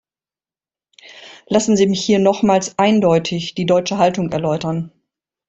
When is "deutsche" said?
3.67-3.99